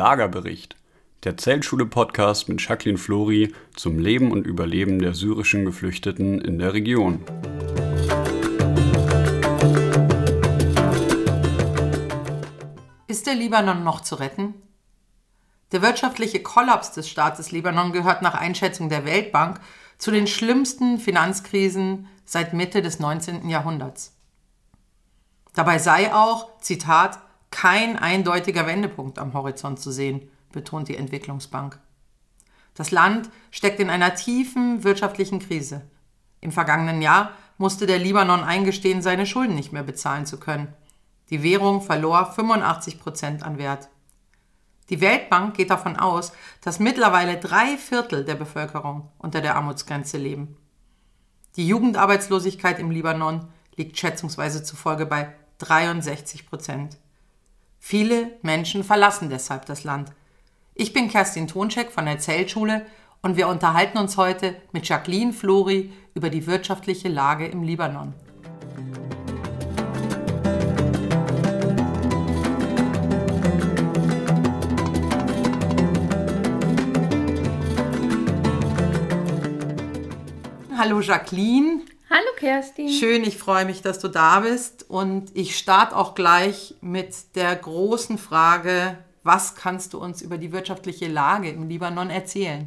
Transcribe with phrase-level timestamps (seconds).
[0.00, 0.76] Lagerbericht,
[1.24, 7.22] der Zeltschule-Podcast mit Jacqueline Flori zum Leben und Überleben der syrischen Geflüchteten in der Region.
[13.08, 14.54] Ist der Libanon noch zu retten?
[15.70, 19.60] Der wirtschaftliche Kollaps des Staates Libanon gehört nach Einschätzung der Weltbank
[19.98, 23.50] zu den schlimmsten Finanzkrisen seit Mitte des 19.
[23.50, 24.16] Jahrhunderts.
[25.52, 27.18] Dabei sei auch, Zitat,
[27.50, 31.78] kein eindeutiger Wendepunkt am Horizont zu sehen, betont die Entwicklungsbank.
[32.74, 35.82] Das Land steckt in einer tiefen wirtschaftlichen Krise.
[36.40, 40.72] Im vergangenen Jahr musste der Libanon eingestehen, seine Schulden nicht mehr bezahlen zu können.
[41.28, 43.88] Die Währung verlor 85 Prozent an Wert.
[44.88, 46.32] Die Weltbank geht davon aus,
[46.62, 50.56] dass mittlerweile drei Viertel der Bevölkerung unter der Armutsgrenze leben.
[51.56, 56.96] Die Jugendarbeitslosigkeit im Libanon liegt schätzungsweise zufolge bei 63 Prozent.
[57.82, 60.12] Viele Menschen verlassen deshalb das Land.
[60.74, 62.86] Ich bin Kerstin Tonczek von der Zeltschule
[63.22, 68.14] und wir unterhalten uns heute mit Jacqueline Flori über die wirtschaftliche Lage im Libanon.
[80.76, 81.89] Hallo Jacqueline.
[82.12, 82.88] Hallo Kerstin.
[82.88, 84.90] Schön, ich freue mich, dass du da bist.
[84.90, 90.50] Und ich starte auch gleich mit der großen Frage, was kannst du uns über die
[90.50, 92.66] wirtschaftliche Lage im Libanon erzählen?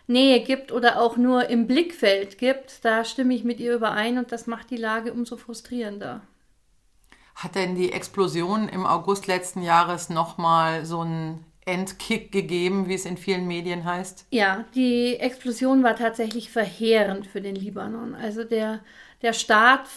[0.06, 2.84] Nähe gibt oder auch nur im Blickfeld gibt.
[2.84, 6.22] Da stimme ich mit ihr überein und das macht die Lage umso frustrierender.
[7.34, 13.06] Hat denn die Explosion im August letzten Jahres nochmal so einen Endkick gegeben, wie es
[13.06, 14.26] in vielen Medien heißt?
[14.30, 18.14] Ja, die Explosion war tatsächlich verheerend für den Libanon.
[18.14, 18.80] Also der,
[19.22, 19.88] der Staat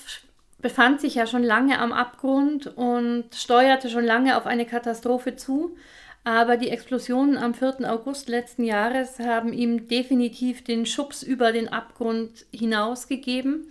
[0.60, 5.76] befand sich ja schon lange am Abgrund und steuerte schon lange auf eine Katastrophe zu.
[6.24, 7.90] Aber die Explosionen am 4.
[7.90, 13.70] August letzten Jahres haben ihm definitiv den Schubs über den Abgrund hinausgegeben.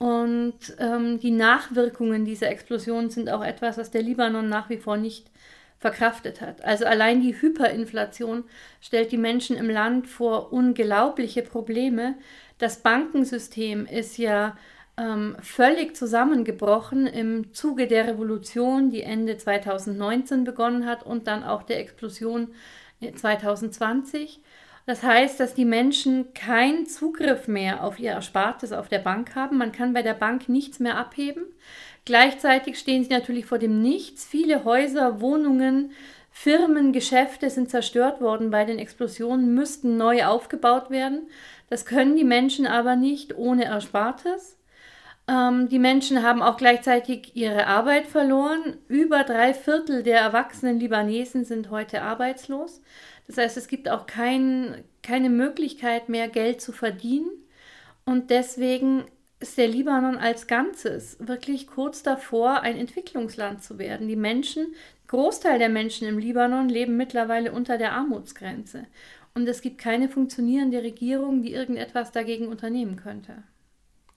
[0.00, 4.96] Und ähm, die Nachwirkungen dieser Explosion sind auch etwas, was der Libanon nach wie vor
[4.96, 5.30] nicht
[5.78, 6.64] verkraftet hat.
[6.64, 8.44] Also allein die Hyperinflation
[8.80, 12.14] stellt die Menschen im Land vor unglaubliche Probleme.
[12.56, 14.56] Das Bankensystem ist ja
[14.96, 21.62] ähm, völlig zusammengebrochen im Zuge der Revolution, die Ende 2019 begonnen hat und dann auch
[21.62, 22.48] der Explosion
[23.14, 24.40] 2020.
[24.86, 29.58] Das heißt, dass die Menschen keinen Zugriff mehr auf ihr Erspartes auf der Bank haben.
[29.58, 31.44] Man kann bei der Bank nichts mehr abheben.
[32.04, 34.24] Gleichzeitig stehen sie natürlich vor dem Nichts.
[34.24, 35.92] Viele Häuser, Wohnungen,
[36.30, 41.28] Firmen, Geschäfte sind zerstört worden bei den Explosionen, müssten neu aufgebaut werden.
[41.68, 44.56] Das können die Menschen aber nicht ohne Erspartes.
[45.28, 48.78] Ähm, die Menschen haben auch gleichzeitig ihre Arbeit verloren.
[48.88, 52.80] Über drei Viertel der erwachsenen Libanesen sind heute arbeitslos.
[53.30, 57.30] Das heißt, es gibt auch kein, keine Möglichkeit mehr, Geld zu verdienen.
[58.04, 59.04] Und deswegen
[59.38, 64.08] ist der Libanon als Ganzes wirklich kurz davor, ein Entwicklungsland zu werden.
[64.08, 64.74] Die Menschen,
[65.06, 68.88] Großteil der Menschen im Libanon leben mittlerweile unter der Armutsgrenze.
[69.32, 73.44] Und es gibt keine funktionierende Regierung, die irgendetwas dagegen unternehmen könnte.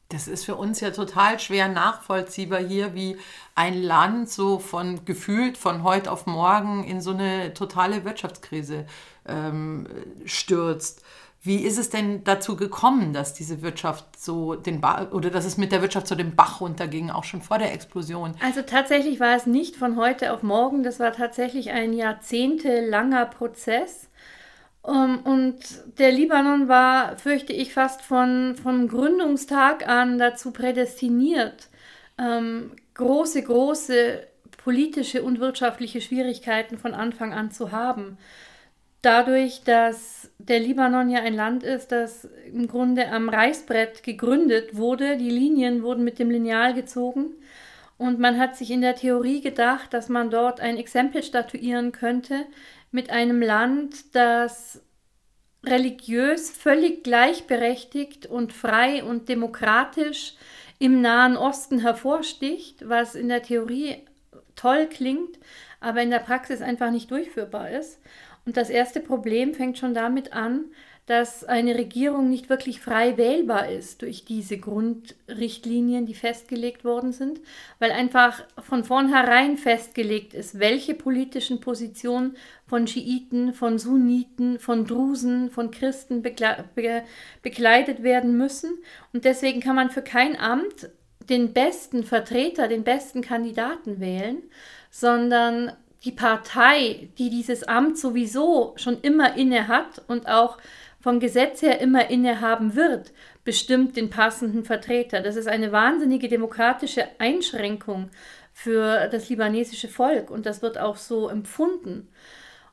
[0.09, 3.17] Das ist für uns ja total schwer nachvollziehbar hier, wie
[3.55, 8.85] ein Land so von gefühlt von heute auf morgen in so eine totale Wirtschaftskrise
[9.27, 9.88] ähm,
[10.25, 11.01] stürzt.
[11.45, 15.57] Wie ist es denn dazu gekommen, dass diese Wirtschaft so den Bach oder dass es
[15.57, 18.33] mit der Wirtschaft so den Bach runterging, auch schon vor der Explosion?
[18.41, 24.07] Also tatsächlich war es nicht von heute auf morgen, das war tatsächlich ein jahrzehntelanger Prozess.
[24.83, 25.59] Um, ähm, und
[25.97, 31.69] der Libanon war, fürchte ich, fast von, vom Gründungstag an dazu prädestiniert,
[32.18, 34.27] ähm, große, große
[34.57, 38.18] politische und wirtschaftliche Schwierigkeiten von Anfang an zu haben.
[39.01, 45.18] Dadurch, dass der Libanon ja ein Land ist, das im Grunde am Reißbrett gegründet wurde,
[45.18, 47.31] die Linien wurden mit dem Lineal gezogen
[47.97, 52.45] und man hat sich in der Theorie gedacht, dass man dort ein Exempel statuieren könnte
[52.93, 54.81] mit einem Land, das
[55.65, 60.35] religiös völlig gleichberechtigt und frei und demokratisch
[60.77, 64.03] im Nahen Osten hervorsticht, was in der Theorie
[64.55, 65.39] toll klingt,
[65.79, 67.99] aber in der Praxis einfach nicht durchführbar ist.
[68.45, 70.65] Und das erste Problem fängt schon damit an,
[71.05, 77.41] dass eine Regierung nicht wirklich frei wählbar ist durch diese Grundrichtlinien, die festgelegt worden sind,
[77.79, 85.51] weil einfach von vornherein festgelegt ist, welche politischen Positionen von Schiiten, von Sunniten, von Drusen,
[85.51, 87.03] von Christen bekle be
[87.41, 88.77] bekleidet werden müssen.
[89.11, 90.89] Und deswegen kann man für kein Amt
[91.29, 94.41] den besten Vertreter, den besten Kandidaten wählen,
[94.89, 95.73] sondern
[96.05, 100.57] die Partei, die dieses Amt sowieso schon immer inne hat und auch
[101.03, 103.11] vom Gesetz her immer innehaben wird,
[103.44, 105.19] bestimmt den passenden Vertreter.
[105.19, 108.09] Das ist eine wahnsinnige demokratische Einschränkung
[108.53, 112.07] für das libanesische Volk und das wird auch so empfunden.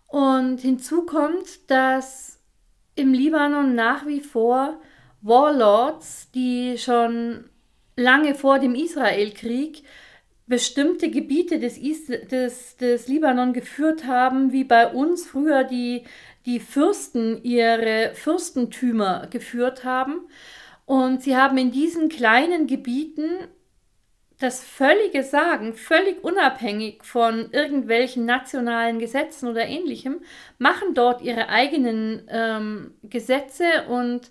[0.06, 2.38] Und hinzu kommt, dass
[2.94, 4.80] im Libanon nach wie vor
[5.22, 7.46] Warlords, die schon
[7.96, 9.82] lange vor dem Israelkrieg
[10.46, 16.04] bestimmte Gebiete des, Is des, des Libanon geführt haben, wie bei uns früher die
[16.46, 20.28] die Fürsten ihre Fürstentümer geführt haben.
[20.86, 23.48] Und sie haben in diesen kleinen Gebieten
[24.40, 30.22] das völlige Sagen, völlig unabhängig von irgendwelchen nationalen Gesetzen oder ähnlichem,
[30.58, 34.30] machen dort ihre eigenen ähm, Gesetze und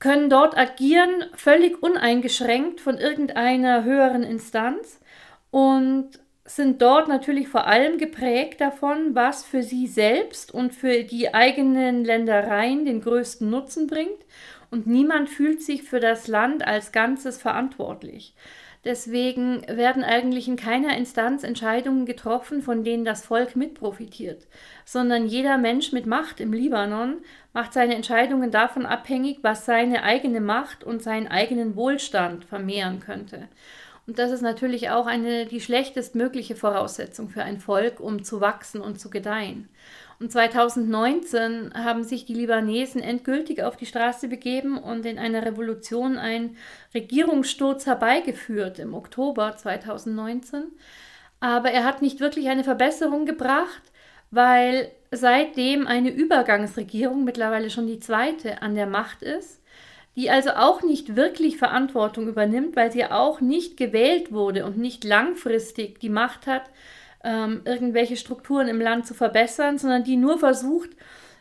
[0.00, 5.00] können dort agieren, völlig uneingeschränkt von irgendeiner höheren Instanz.
[5.50, 11.32] Und sind dort natürlich vor allem geprägt davon, was für sie selbst und für die
[11.32, 14.24] eigenen Ländereien den größten Nutzen bringt.
[14.70, 18.34] Und niemand fühlt sich für das Land als Ganzes verantwortlich.
[18.84, 24.46] Deswegen werden eigentlich in keiner Instanz Entscheidungen getroffen, von denen das Volk mitprofitiert,
[24.84, 27.22] sondern jeder Mensch mit Macht im Libanon
[27.54, 33.48] macht seine Entscheidungen davon abhängig, was seine eigene Macht und seinen eigenen Wohlstand vermehren könnte.
[34.06, 38.80] Und das ist natürlich auch eine, die schlechtestmögliche Voraussetzung für ein Volk, um zu wachsen
[38.82, 39.68] und zu gedeihen.
[40.20, 46.18] Und 2019 haben sich die Libanesen endgültig auf die Straße begeben und in einer Revolution
[46.18, 46.56] einen
[46.94, 50.64] Regierungssturz herbeigeführt im Oktober 2019.
[51.40, 53.82] Aber er hat nicht wirklich eine Verbesserung gebracht,
[54.30, 59.63] weil seitdem eine Übergangsregierung, mittlerweile schon die zweite, an der Macht ist
[60.16, 65.04] die also auch nicht wirklich Verantwortung übernimmt, weil sie auch nicht gewählt wurde und nicht
[65.04, 66.62] langfristig die Macht hat,
[67.24, 70.90] ähm, irgendwelche Strukturen im Land zu verbessern, sondern die nur versucht,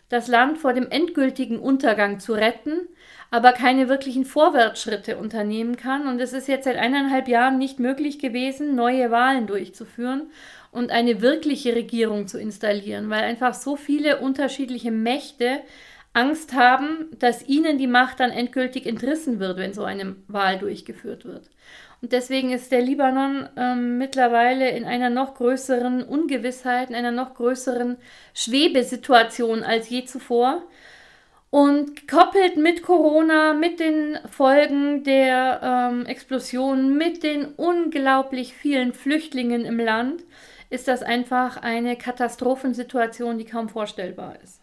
[0.10, 2.88] das Land vor dem endgültigen Untergang zu retten,
[3.32, 6.08] aber keine wirklichen Vorwärtsschritte unternehmen kann.
[6.08, 10.30] Und es ist jetzt seit eineinhalb Jahren nicht möglich gewesen, neue Wahlen durchzuführen
[10.72, 15.62] und eine wirkliche Regierung zu installieren, weil einfach so viele unterschiedliche Mächte
[16.14, 21.26] Angst haben, dass ihnen die Macht dann endgültig entrissen wird, wenn so eine Wahl durchgeführt
[21.26, 21.50] wird.
[22.02, 27.34] Und deswegen ist der Libanon ähm, mittlerweile in einer noch größeren Ungewissheit, in einer noch
[27.34, 27.98] größeren
[28.34, 30.64] Schwebesituation als je zuvor.
[31.50, 39.64] Und gekoppelt mit Corona, mit den Folgen der ähm, Explosion, mit den unglaublich vielen Flüchtlingen
[39.64, 40.24] im Land,
[40.70, 44.63] ist das einfach eine Katastrophensituation, die kaum vorstellbar ist.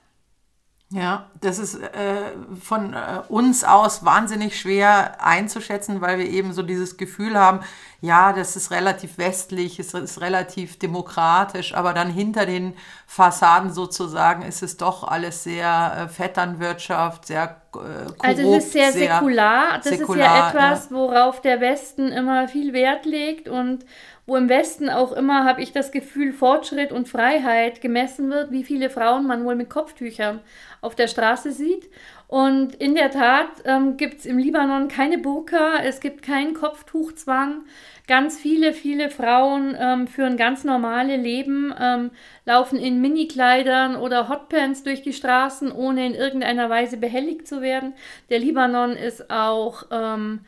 [0.92, 6.62] Ja, das ist äh, von äh, uns aus wahnsinnig schwer einzuschätzen, weil wir eben so
[6.64, 7.60] dieses Gefühl haben,
[8.02, 12.74] ja, das ist relativ westlich, es ist relativ demokratisch, aber dann hinter den
[13.06, 18.72] Fassaden sozusagen ist es doch alles sehr äh, Vetternwirtschaft, sehr äh, korrupt, Also es ist
[18.72, 19.80] sehr, sehr säkular.
[19.82, 20.96] Das säkular, ist ja etwas, ja.
[20.96, 23.84] worauf der Westen immer viel Wert legt und
[24.26, 28.62] wo im Westen auch immer, habe ich das Gefühl, Fortschritt und Freiheit gemessen wird, wie
[28.62, 30.40] viele Frauen man wohl mit Kopftüchern
[30.80, 31.90] auf der Straße sieht.
[32.30, 37.64] Und in der Tat ähm, gibt es im Libanon keine Burka, es gibt keinen Kopftuchzwang.
[38.06, 42.12] Ganz viele, viele Frauen ähm, führen ganz normale Leben, ähm,
[42.44, 47.94] laufen in Minikleidern oder Hotpants durch die Straßen, ohne in irgendeiner Weise behelligt zu werden.
[48.28, 50.42] Der Libanon ist auch ähm,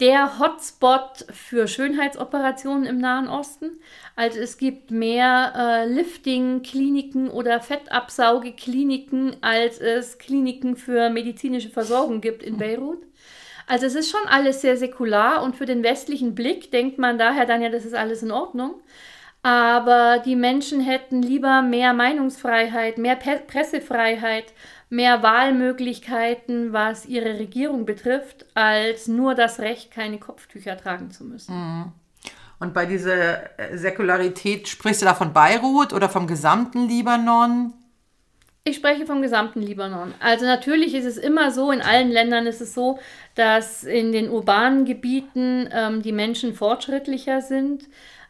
[0.00, 3.70] der Hotspot für Schönheitsoperationen im Nahen Osten.
[4.16, 12.42] Also es gibt mehr äh, Lifting-Kliniken oder Fettabsaugekliniken, als es Kliniken für medizinische Versorgung gibt
[12.42, 13.02] in Beirut.
[13.66, 17.46] Also es ist schon alles sehr säkular und für den westlichen Blick denkt man daher
[17.46, 18.74] dann ja, das ist alles in Ordnung.
[19.42, 24.52] Aber die Menschen hätten lieber mehr Meinungsfreiheit, mehr Pressefreiheit,
[24.90, 31.54] mehr Wahlmöglichkeiten, was ihre Regierung betrifft, als nur das Recht, keine Kopftücher tragen zu müssen.
[31.54, 31.92] Mhm.
[32.58, 37.72] Und bei dieser äh, Säkularität sprichst du da von Beirut oder vom gesamten Libanon?
[38.64, 40.12] Ich spreche vom gesamten Libanon.
[40.20, 42.98] Also natürlich ist es immer so, in allen Ländern ist es so,
[43.34, 47.88] dass in den urbanen Gebieten ähm, die Menschen fortschrittlicher sind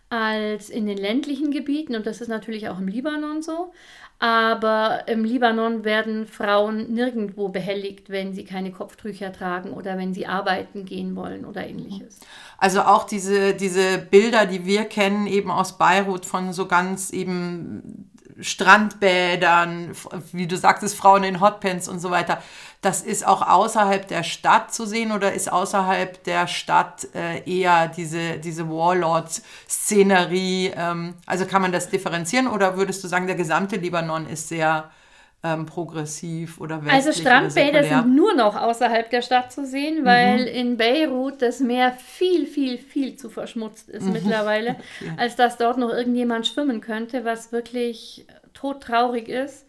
[0.08, 3.72] als in den ländlichen Gebieten und das ist natürlich auch im Libanon so.
[4.20, 10.26] Aber im Libanon werden Frauen nirgendwo behelligt, wenn sie keine Kopftücher tragen oder wenn sie
[10.26, 12.20] arbeiten gehen wollen oder ähnliches.
[12.58, 18.10] Also auch diese, diese Bilder, die wir kennen, eben aus Beirut von so ganz eben
[18.40, 19.92] Strandbädern,
[20.32, 22.42] wie du sagtest, Frauen in Hotpants und so weiter.
[22.80, 27.88] Das ist auch außerhalb der Stadt zu sehen oder ist außerhalb der Stadt äh, eher
[27.88, 30.72] diese, diese Warlord-Szenerie?
[30.74, 34.90] Ähm, also kann man das differenzieren oder würdest du sagen, der gesamte Libanon ist sehr
[35.42, 40.42] ähm, progressiv oder westlich Also Strandbäder sind nur noch außerhalb der Stadt zu sehen, weil
[40.42, 40.46] mhm.
[40.46, 44.12] in Beirut das Meer viel, viel, viel zu verschmutzt ist mhm.
[44.12, 44.70] mittlerweile,
[45.00, 45.12] okay.
[45.16, 49.66] als dass dort noch irgendjemand schwimmen könnte, was wirklich todtraurig ist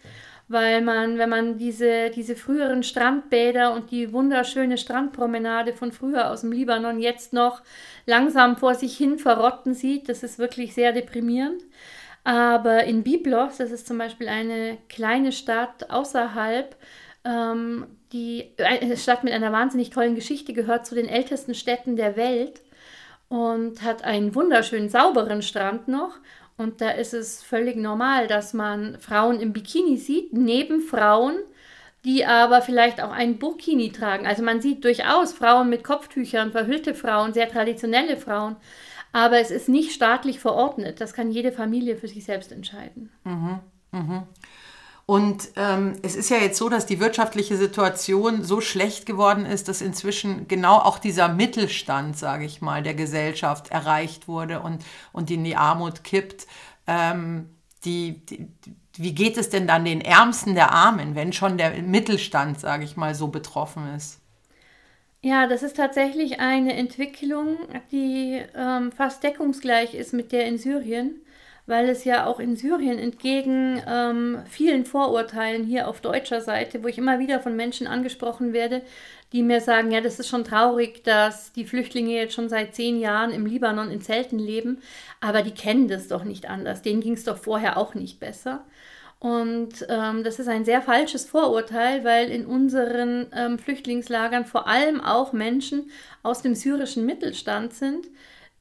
[0.51, 6.41] weil man, wenn man diese, diese früheren Strandbäder und die wunderschöne Strandpromenade von früher aus
[6.41, 7.61] dem Libanon jetzt noch
[8.05, 11.63] langsam vor sich hin verrotten sieht, das ist wirklich sehr deprimierend.
[12.23, 16.75] Aber in Byblos, das ist zum Beispiel eine kleine Stadt außerhalb,
[17.23, 22.15] ähm, die eine Stadt mit einer wahnsinnig tollen Geschichte gehört zu den ältesten Städten der
[22.15, 22.61] Welt
[23.29, 26.19] und hat einen wunderschönen sauberen Strand noch
[26.61, 31.37] und da ist es völlig normal, dass man Frauen im Bikini sieht, neben Frauen,
[32.05, 34.27] die aber vielleicht auch ein Burkini tragen.
[34.27, 38.57] Also man sieht durchaus Frauen mit Kopftüchern, verhüllte Frauen, sehr traditionelle Frauen.
[39.13, 41.01] Aber es ist nicht staatlich verordnet.
[41.01, 43.11] Das kann jede Familie für sich selbst entscheiden.
[43.23, 43.59] Mhm,
[43.91, 44.23] mhm.
[45.05, 49.67] Und ähm, es ist ja jetzt so, dass die wirtschaftliche Situation so schlecht geworden ist,
[49.67, 55.29] dass inzwischen genau auch dieser Mittelstand, sage ich mal, der Gesellschaft erreicht wurde und, und
[55.29, 56.47] in die Armut kippt.
[56.87, 57.49] Ähm,
[57.83, 58.47] die, die,
[58.95, 62.95] wie geht es denn dann den Ärmsten der Armen, wenn schon der Mittelstand, sage ich
[62.95, 64.20] mal, so betroffen ist?
[65.23, 67.57] Ja, das ist tatsächlich eine Entwicklung,
[67.91, 71.21] die ähm, fast deckungsgleich ist mit der in Syrien
[71.71, 76.87] weil es ja auch in Syrien entgegen ähm, vielen Vorurteilen hier auf deutscher Seite, wo
[76.87, 78.81] ich immer wieder von Menschen angesprochen werde,
[79.31, 82.99] die mir sagen, ja, das ist schon traurig, dass die Flüchtlinge jetzt schon seit zehn
[82.99, 84.81] Jahren im Libanon in Zelten leben,
[85.21, 86.81] aber die kennen das doch nicht anders.
[86.81, 88.65] Denen ging es doch vorher auch nicht besser.
[89.21, 94.99] Und ähm, das ist ein sehr falsches Vorurteil, weil in unseren ähm, Flüchtlingslagern vor allem
[94.99, 95.91] auch Menschen
[96.23, 98.07] aus dem syrischen Mittelstand sind,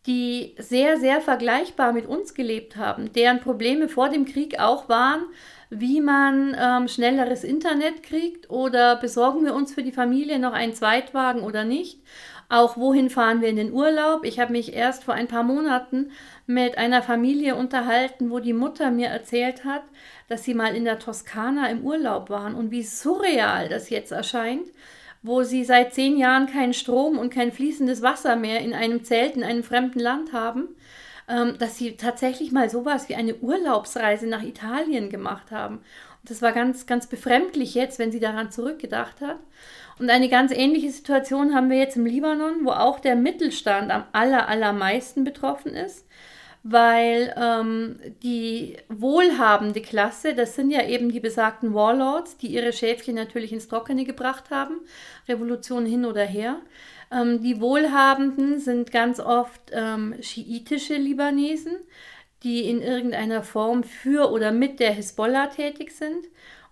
[0.06, 5.22] die sehr, sehr vergleichbar mit uns gelebt haben, deren Probleme vor dem Krieg auch waren,
[5.70, 10.74] wie man ähm, schnelleres Internet kriegt oder besorgen wir uns für die Familie noch einen
[10.74, 12.02] Zweitwagen oder nicht.
[12.50, 14.24] Auch wohin fahren wir in den Urlaub?
[14.24, 16.10] Ich habe mich erst vor ein paar Monaten
[16.46, 19.84] mit einer Familie unterhalten, wo die Mutter mir erzählt hat,
[20.30, 24.68] dass sie mal in der Toskana im Urlaub waren und wie surreal das jetzt erscheint,
[25.22, 29.34] wo sie seit zehn Jahren keinen Strom und kein fließendes Wasser mehr in einem Zelt
[29.34, 30.68] in einem fremden Land haben,
[31.28, 35.78] ähm, dass sie tatsächlich mal sowas wie eine Urlaubsreise nach Italien gemacht haben.
[35.78, 39.40] Und das war ganz, ganz befremdlich jetzt, wenn sie daran zurückgedacht hat.
[39.98, 44.04] Und eine ganz ähnliche Situation haben wir jetzt im Libanon, wo auch der Mittelstand am
[44.12, 46.06] aller, allermeisten betroffen ist
[46.62, 53.14] weil ähm, die wohlhabende Klasse, das sind ja eben die besagten Warlords, die ihre Schäfchen
[53.14, 54.80] natürlich ins Trockene gebracht haben,
[55.28, 56.60] Revolution hin oder her.
[57.10, 61.76] Ähm, die Wohlhabenden sind ganz oft ähm, schiitische Libanesen,
[62.42, 66.26] die in irgendeiner Form für oder mit der Hisbollah tätig sind.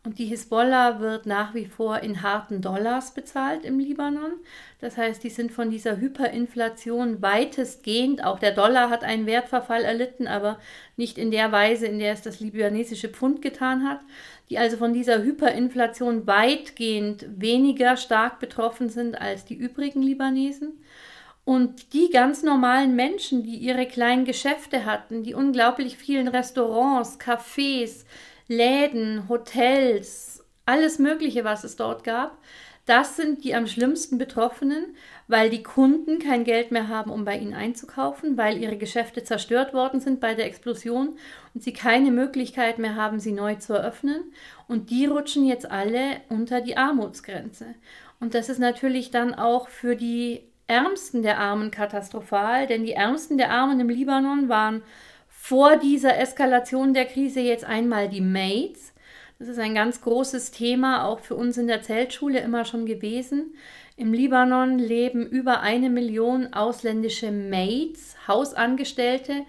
[0.08, 4.32] Und die Hisbollah wird nach wie vor in harten Dollars bezahlt im Libanon.
[4.80, 10.26] Das heißt, die sind von dieser Hyperinflation weitestgehend, auch der Dollar hat einen Wertverfall erlitten,
[10.26, 10.58] aber
[10.96, 14.00] nicht in der Weise, in der es das libanesische Pfund getan hat,
[14.48, 20.80] die also von dieser Hyperinflation weitgehend weniger stark betroffen sind als die übrigen Libanesen.
[21.44, 28.04] Und die ganz normalen Menschen, die ihre kleinen Geschäfte hatten, die unglaublich vielen Restaurants, Cafés,
[28.48, 32.38] Läden, Hotels, alles Mögliche, was es dort gab,
[32.88, 37.36] das sind die am schlimmsten Betroffenen, weil die Kunden kein Geld mehr haben, um bei
[37.36, 41.18] ihnen einzukaufen, weil ihre Geschäfte zerstört worden sind bei der Explosion
[41.52, 44.32] und sie keine Möglichkeit mehr haben, sie neu zu eröffnen.
[44.68, 47.74] Und die rutschen jetzt alle unter die Armutsgrenze.
[48.20, 53.36] Und das ist natürlich dann auch für die Ärmsten der Armen katastrophal, denn die Ärmsten
[53.36, 54.82] der Armen im Libanon waren
[55.40, 58.92] vor dieser Eskalation der Krise jetzt einmal die Maids.
[59.38, 63.54] Das ist ein ganz großes Thema, auch für uns in der Zeltschule immer schon gewesen.
[63.96, 69.46] Im Libanon leben über eine Million ausländische Maids, Hausangestellte,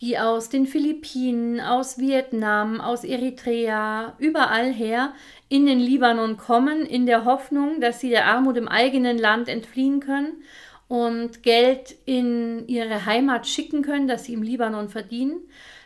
[0.00, 5.14] die aus den Philippinen, aus Vietnam, aus Eritrea, überall her
[5.48, 10.00] in den Libanon kommen, in der Hoffnung, dass sie der Armut im eigenen Land entfliehen
[10.00, 10.42] können
[10.90, 15.38] und Geld in ihre Heimat schicken können, das sie im Libanon verdienen.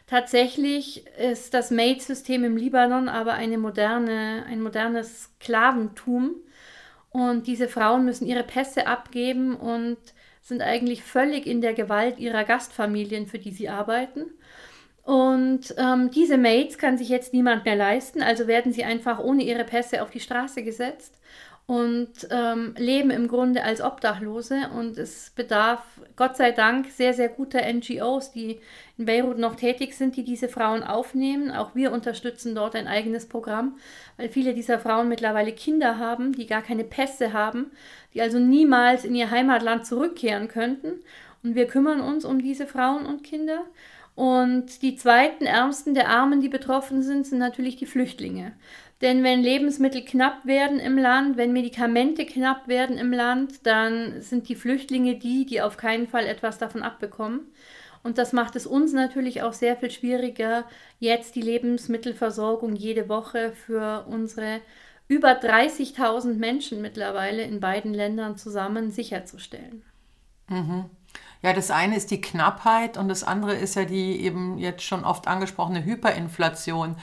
[0.07, 6.37] Tatsächlich ist das Maid-System im Libanon aber eine moderne, ein modernes Sklaventum.
[7.11, 9.99] Und diese Frauen müssen ihre Pässe abgeben und
[10.41, 14.25] sind eigentlich völlig in der Gewalt ihrer Gastfamilien, für die sie arbeiten.
[15.03, 19.43] Und ähm, diese Maids kann sich jetzt niemand mehr leisten, also werden sie einfach ohne
[19.43, 21.21] ihre Pässe auf die Straße gesetzt
[21.67, 24.69] und ähm, leben im Grunde als Obdachlose.
[24.77, 25.83] Und es bedarf
[26.15, 28.61] Gott sei Dank sehr, sehr guter NGOs, die
[28.99, 31.51] in Beirut noch tätig sind, die diese Frauen aufnehmen.
[31.51, 33.79] Auch wir unterstützen dort ein eigenes Programm,
[34.19, 37.71] weil viele dieser Frauen mittlerweile Kinder haben, die gar keine Pässe haben,
[38.13, 41.01] die also niemals in ihr Heimatland zurückkehren könnten.
[41.43, 43.65] Und wir kümmern uns um diese Frauen und Kinder.
[44.15, 48.53] Und die zweiten Ärmsten der Armen, die betroffen sind, sind natürlich die Flüchtlinge.
[49.01, 54.49] Denn wenn Lebensmittel knapp werden im Land, wenn Medikamente knapp werden im Land, dann sind
[54.49, 57.41] die Flüchtlinge die, die auf keinen Fall etwas davon abbekommen.
[58.05, 60.65] Und das macht es uns natürlich auch sehr viel schwieriger,
[61.01, 64.61] jetzt die Lebensmittelversorgung jede Woche für unsere
[65.09, 69.83] über 30.000 Menschen mittlerweile in beiden Ländern zusammen sicherzustellen.
[70.49, 70.85] Mhm.
[71.45, 75.05] Ja, das eine ist die Knappheit und das andere ist ja die eben jetzt schon
[75.05, 76.97] oft angesprochene Hyperinflation.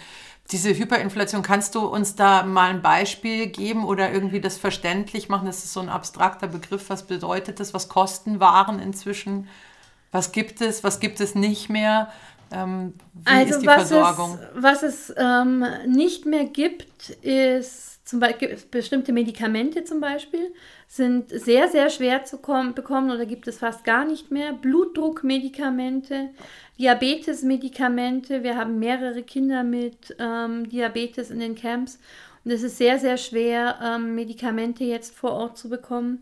[0.49, 5.45] Diese Hyperinflation, kannst du uns da mal ein Beispiel geben oder irgendwie das verständlich machen?
[5.45, 6.89] Das ist so ein abstrakter Begriff.
[6.89, 7.75] Was bedeutet das?
[7.75, 9.47] Was kosten Waren inzwischen?
[10.11, 10.83] Was gibt es?
[10.83, 12.09] Was gibt es nicht mehr?
[12.51, 14.39] Ähm, wie also ist die was Versorgung?
[14.55, 20.53] Es, was es ähm, nicht mehr gibt, ist zum Beispiel bestimmte Medikamente zum Beispiel
[20.85, 22.39] sind sehr, sehr schwer zu
[22.75, 24.51] bekommen oder gibt es fast gar nicht mehr.
[24.51, 26.31] Blutdruckmedikamente,
[26.77, 28.43] Diabetesmedikamente.
[28.43, 31.99] Wir haben mehrere Kinder mit ähm, Diabetes in den Camps
[32.43, 36.21] und es ist sehr, sehr schwer, ähm, Medikamente jetzt vor Ort zu bekommen.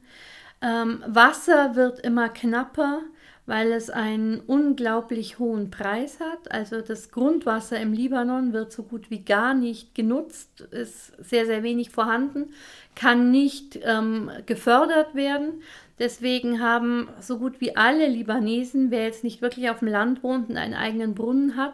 [0.62, 3.02] Ähm, Wasser wird immer knapper
[3.50, 6.52] weil es einen unglaublich hohen Preis hat.
[6.52, 11.64] Also das Grundwasser im Libanon wird so gut wie gar nicht genutzt, ist sehr, sehr
[11.64, 12.54] wenig vorhanden,
[12.94, 15.64] kann nicht ähm, gefördert werden.
[15.98, 20.50] Deswegen haben so gut wie alle Libanesen, wer jetzt nicht wirklich auf dem Land wohnt
[20.50, 21.74] und einen eigenen Brunnen hat,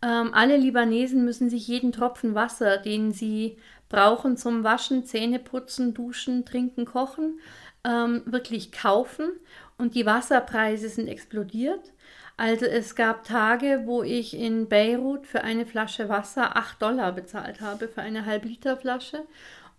[0.00, 3.58] ähm, alle Libanesen müssen sich jeden Tropfen Wasser, den sie
[3.90, 7.38] brauchen zum Waschen, Zähneputzen, Duschen, Trinken, Kochen,
[7.84, 9.28] ähm, wirklich kaufen
[9.78, 11.92] und die Wasserpreise sind explodiert.
[12.36, 17.60] Also es gab Tage, wo ich in Beirut für eine Flasche Wasser 8 Dollar bezahlt
[17.60, 19.24] habe, für eine Halbliterflasche.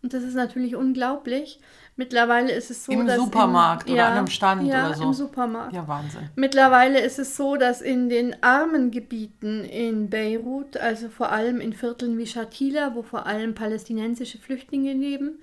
[0.04, 1.60] Und das ist natürlich unglaublich.
[1.96, 5.04] Mittlerweile ist es so, Im dass Supermarkt in, oder an einem Stand ja, oder so.
[5.04, 5.74] im Supermarkt.
[5.74, 6.30] Ja, Wahnsinn.
[6.36, 11.74] Mittlerweile ist es so, dass in den armen Gebieten in Beirut, also vor allem in
[11.74, 15.40] Vierteln wie Shatila, wo vor allem palästinensische Flüchtlinge leben,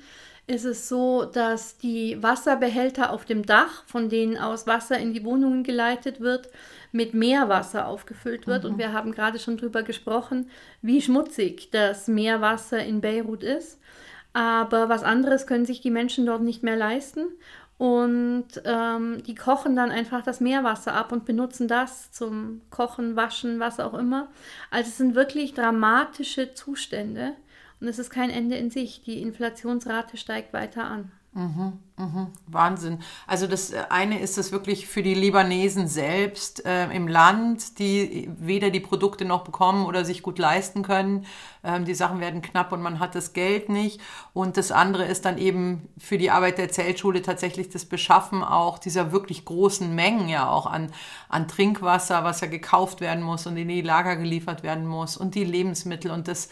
[0.50, 5.24] ist es so, dass die Wasserbehälter auf dem Dach, von denen aus Wasser in die
[5.24, 6.48] Wohnungen geleitet wird,
[6.92, 8.64] mit Meerwasser aufgefüllt wird.
[8.64, 8.70] Mhm.
[8.70, 10.50] Und wir haben gerade schon darüber gesprochen,
[10.82, 13.78] wie schmutzig das Meerwasser in Beirut ist.
[14.32, 17.26] Aber was anderes können sich die Menschen dort nicht mehr leisten.
[17.78, 23.60] Und ähm, die kochen dann einfach das Meerwasser ab und benutzen das zum Kochen, Waschen,
[23.60, 24.28] was auch immer.
[24.70, 27.34] Also es sind wirklich dramatische Zustände.
[27.80, 29.02] Und es ist kein Ende in sich.
[29.02, 31.10] Die Inflationsrate steigt weiter an.
[31.32, 32.26] Mhm, mhm.
[32.48, 32.98] Wahnsinn.
[33.28, 38.28] Also das äh, eine ist es wirklich für die Libanesen selbst äh, im Land, die
[38.36, 41.24] weder die Produkte noch bekommen oder sich gut leisten können.
[41.62, 44.00] Ähm, die Sachen werden knapp und man hat das Geld nicht.
[44.32, 48.80] Und das andere ist dann eben für die Arbeit der Zeltschule tatsächlich das Beschaffen auch
[48.80, 50.90] dieser wirklich großen Mengen ja auch an,
[51.28, 55.36] an Trinkwasser, was ja gekauft werden muss und in die Lager geliefert werden muss und
[55.36, 56.48] die Lebensmittel und das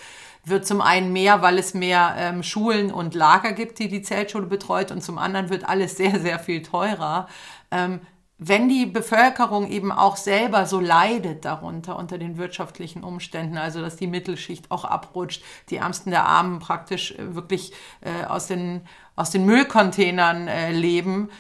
[0.49, 4.47] wird zum einen mehr, weil es mehr ähm, Schulen und Lager gibt, die die Zeltschule
[4.47, 7.29] betreut, und zum anderen wird alles sehr, sehr viel teurer.
[7.71, 8.01] Ähm,
[8.41, 13.97] wenn die Bevölkerung eben auch selber so leidet darunter unter den wirtschaftlichen Umständen, also dass
[13.97, 18.83] die Mittelschicht auch abrutscht, die Ärmsten der Armen praktisch äh, wirklich äh, aus, den,
[19.17, 21.31] aus den Müllcontainern äh, leben,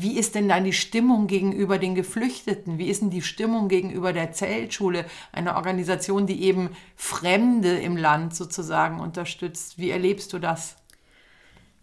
[0.00, 2.78] wie ist denn dann die Stimmung gegenüber den Geflüchteten?
[2.78, 8.34] Wie ist denn die Stimmung gegenüber der Zeltschule, einer Organisation, die eben Fremde im Land
[8.34, 9.78] sozusagen unterstützt?
[9.78, 10.76] Wie erlebst du das?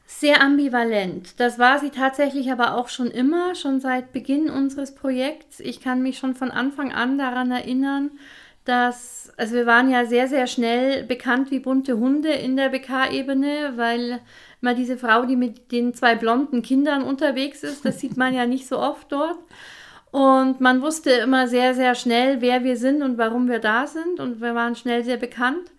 [0.08, 1.40] Sehr ambivalent.
[1.40, 5.60] Das war sie tatsächlich aber auch schon immer, schon seit Beginn unseres Projekts.
[5.60, 8.12] Ich kann mich schon von Anfang an daran erinnern,
[8.66, 13.74] dass, also wir waren ja sehr, sehr schnell bekannt wie bunte Hunde in der BK-Ebene,
[13.76, 14.22] weil
[14.66, 18.46] mal diese Frau, die mit den zwei blonden Kindern unterwegs ist, das sieht man ja
[18.46, 19.38] nicht so oft dort.
[20.12, 24.20] Und man wusste immer sehr, sehr schnell, wer wir sind und warum wir da sind.
[24.20, 25.72] Und wir waren schnell sehr bekannt.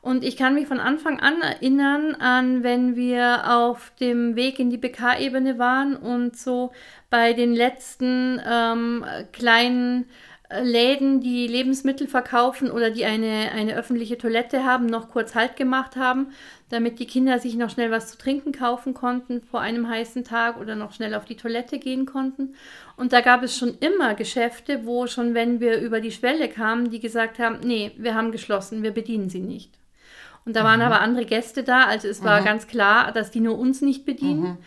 [0.00, 4.68] Und ich kann mich von Anfang an erinnern an, wenn wir auf dem Weg in
[4.68, 6.72] die BK-Ebene waren und so
[7.08, 10.06] bei den letzten ähm, kleinen
[10.60, 15.96] Läden, die Lebensmittel verkaufen oder die eine, eine öffentliche Toilette haben, noch kurz Halt gemacht
[15.96, 16.28] haben,
[16.68, 20.58] damit die Kinder sich noch schnell was zu trinken kaufen konnten vor einem heißen Tag
[20.60, 22.54] oder noch schnell auf die Toilette gehen konnten.
[22.96, 26.90] Und da gab es schon immer Geschäfte, wo schon, wenn wir über die Schwelle kamen,
[26.90, 29.70] die gesagt haben, nee, wir haben geschlossen, wir bedienen sie nicht.
[30.44, 30.66] Und da mhm.
[30.66, 32.44] waren aber andere Gäste da, also es war mhm.
[32.44, 34.42] ganz klar, dass die nur uns nicht bedienen.
[34.42, 34.58] Mhm.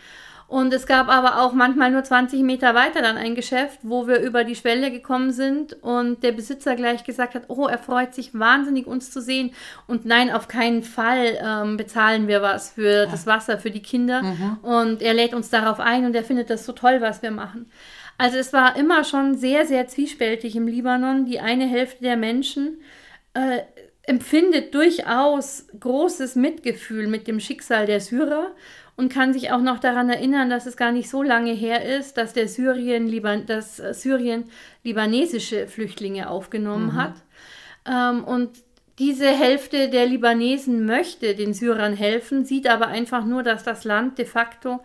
[0.48, 4.20] Und es gab aber auch manchmal nur 20 Meter weiter dann ein Geschäft, wo wir
[4.20, 8.32] über die Schwelle gekommen sind und der Besitzer gleich gesagt hat, oh, er freut sich
[8.32, 9.52] wahnsinnig, uns zu sehen.
[9.88, 14.22] Und nein, auf keinen Fall ähm, bezahlen wir was für das Wasser für die Kinder.
[14.22, 14.58] Mhm.
[14.62, 17.68] Und er lädt uns darauf ein und er findet das so toll, was wir machen.
[18.16, 21.26] Also es war immer schon sehr, sehr zwiespältig im Libanon.
[21.26, 22.80] Die eine Hälfte der Menschen
[23.34, 23.62] äh,
[24.02, 28.52] empfindet durchaus großes Mitgefühl mit dem Schicksal der Syrer
[28.96, 32.16] und kann sich auch noch daran erinnern, dass es gar nicht so lange her ist,
[32.16, 34.44] dass der Syrien, Liban, dass äh, Syrien
[34.82, 36.94] libanesische Flüchtlinge aufgenommen mhm.
[36.94, 37.14] hat.
[37.86, 38.50] Ähm, und
[38.98, 44.16] diese Hälfte der Libanesen möchte den Syrern helfen, sieht aber einfach nur, dass das Land
[44.18, 44.80] de facto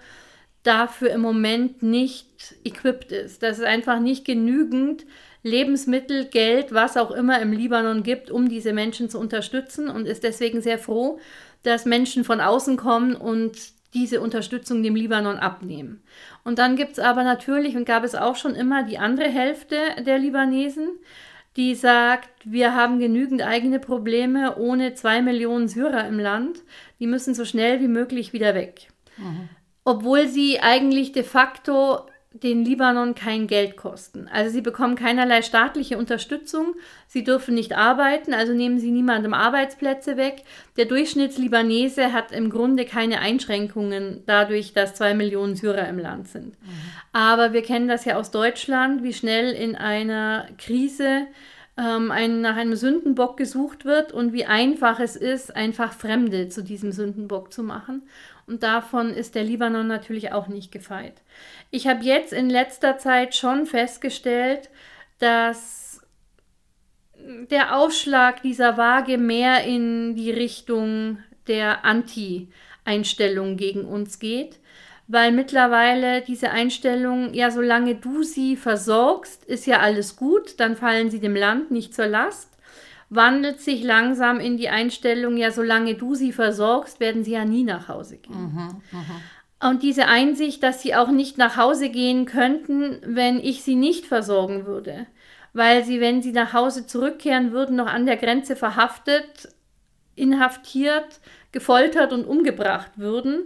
[0.64, 3.42] dafür im Moment nicht equipped ist.
[3.42, 5.06] Dass es einfach nicht genügend
[5.44, 10.24] Lebensmittel, Geld, was auch immer im Libanon gibt, um diese Menschen zu unterstützen und ist
[10.24, 11.20] deswegen sehr froh,
[11.64, 13.58] dass Menschen von außen kommen und
[13.94, 16.02] diese Unterstützung dem Libanon abnehmen.
[16.44, 19.78] Und dann gibt es aber natürlich und gab es auch schon immer die andere Hälfte
[20.06, 20.90] der Libanesen,
[21.58, 26.62] die sagt, wir haben genügend eigene Probleme ohne zwei Millionen Syrer im Land,
[27.00, 28.88] die müssen so schnell wie möglich wieder weg.
[29.18, 29.50] Mhm.
[29.84, 34.30] Obwohl sie eigentlich de facto den Libanon kein Geld kosten.
[34.32, 36.76] Also sie bekommen keinerlei staatliche Unterstützung,
[37.08, 40.44] sie dürfen nicht arbeiten, also nehmen sie niemandem Arbeitsplätze weg.
[40.78, 46.62] Der Durchschnittslibanese hat im Grunde keine Einschränkungen dadurch, dass zwei Millionen Syrer im Land sind.
[46.62, 46.70] Mhm.
[47.12, 51.28] Aber wir kennen das ja aus Deutschland, wie schnell in einer Krise
[51.78, 56.64] ähm, ein, nach einem Sündenbock gesucht wird und wie einfach es ist, einfach Fremde zu
[56.64, 58.04] diesem Sündenbock zu machen.
[58.48, 61.22] Und davon ist der Libanon natürlich auch nicht gefeit.
[61.70, 64.70] Ich habe jetzt in letzter Zeit schon festgestellt,
[65.20, 66.02] dass
[67.50, 74.60] der Ausschlag dieser Waage mehr in die Richtung der Anti-Einstellung gegen uns geht,
[75.08, 81.10] weil mittlerweile diese Einstellung, ja, solange du sie versorgst, ist ja alles gut, dann fallen
[81.10, 82.51] sie dem Land nicht zur Last,
[83.12, 87.64] wandelt sich langsam in die Einstellung, ja, solange du sie versorgst, werden sie ja nie
[87.64, 88.42] nach Hause gehen.
[88.42, 89.70] Mhm, mh.
[89.70, 94.06] Und diese Einsicht, dass sie auch nicht nach Hause gehen könnten, wenn ich sie nicht
[94.06, 95.06] versorgen würde.
[95.54, 99.50] Weil sie, wenn sie nach Hause zurückkehren würden, noch an der Grenze verhaftet,
[100.16, 101.20] inhaftiert,
[101.52, 103.44] gefoltert und umgebracht würden.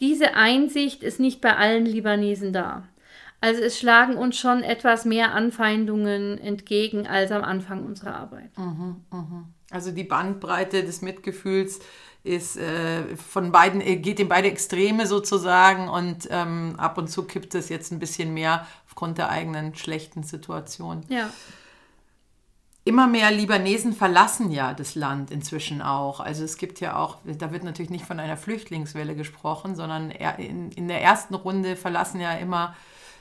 [0.00, 2.86] Diese Einsicht ist nicht bei allen Libanesen da.
[3.40, 8.56] Also es schlagen uns schon etwas mehr Anfeindungen entgegen als am Anfang unserer Arbeit.
[8.58, 9.44] Mhm, mh.
[9.70, 11.80] Also die Bandbreite des Mitgefühls
[12.24, 17.24] ist äh, von beiden, äh, geht in beide Extreme sozusagen und ähm, ab und zu
[17.24, 21.04] kippt es jetzt ein bisschen mehr aufgrund der eigenen schlechten Situation.
[21.08, 21.30] Ja.
[22.84, 26.20] Immer mehr Libanesen verlassen ja das Land inzwischen auch.
[26.20, 30.72] Also es gibt ja auch, da wird natürlich nicht von einer Flüchtlingswelle gesprochen, sondern in,
[30.72, 32.74] in der ersten Runde verlassen ja immer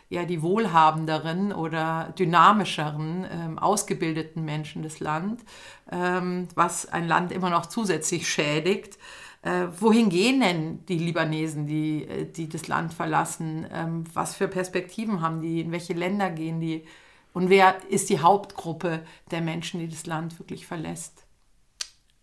[0.09, 5.43] ja die wohlhabenderen oder dynamischeren, ähm, ausgebildeten Menschen des Land,
[5.91, 8.97] ähm, was ein Land immer noch zusätzlich schädigt.
[9.41, 13.67] Äh, wohin gehen denn die Libanesen, die, äh, die das Land verlassen?
[13.71, 15.61] Ähm, was für Perspektiven haben die?
[15.61, 16.85] In welche Länder gehen die?
[17.33, 21.26] Und wer ist die Hauptgruppe der Menschen, die das Land wirklich verlässt?